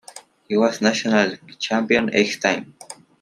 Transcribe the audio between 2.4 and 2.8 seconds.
times.